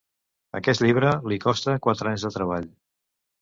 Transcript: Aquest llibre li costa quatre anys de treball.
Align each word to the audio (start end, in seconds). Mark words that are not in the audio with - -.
Aquest 0.59 0.83
llibre 0.85 1.11
li 1.33 1.37
costa 1.43 1.77
quatre 1.89 2.11
anys 2.13 2.27
de 2.29 2.33
treball. 2.39 2.67